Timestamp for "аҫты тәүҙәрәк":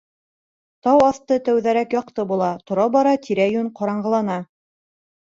1.07-1.93